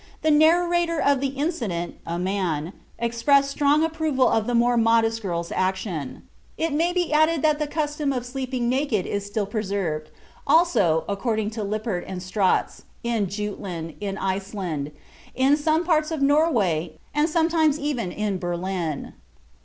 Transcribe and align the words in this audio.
The 0.23 0.31
narrator 0.31 0.99
of 0.99 1.21
the 1.21 1.27
incident 1.37 1.99
[a 2.07 2.17
man] 2.17 2.73
expressed 2.97 3.51
strong 3.51 3.83
approval 3.83 4.27
of 4.27 4.47
the 4.47 4.55
more 4.55 4.75
modest 4.75 5.21
girl's 5.21 5.51
action. 5.51 6.23
(Private 6.57 6.71
communication.) 6.71 6.73
It 6.73 6.73
may 6.75 6.91
be 6.93 7.13
added 7.13 7.41
that 7.43 7.59
the 7.59 7.67
custom 7.67 8.11
of 8.11 8.25
sleeping 8.25 8.67
naked 8.67 9.05
is 9.05 9.27
still 9.27 9.45
preserved, 9.45 10.09
also 10.47 11.05
(according 11.07 11.51
to 11.51 11.63
Lippert 11.63 12.03
and 12.07 12.19
Stratz), 12.23 12.81
in 13.03 13.27
Jutland, 13.29 13.93
in 13.99 14.17
Iceland, 14.17 14.91
in 15.35 15.55
some 15.55 15.83
parts 15.85 16.09
of 16.09 16.19
Norway, 16.19 16.93
and 17.13 17.29
sometimes 17.29 17.77
even 17.79 18.11
in 18.11 18.39
Berlin. 18.39 19.13